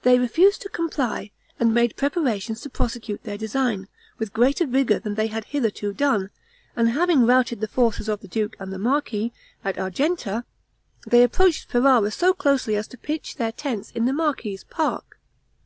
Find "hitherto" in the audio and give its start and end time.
5.44-5.92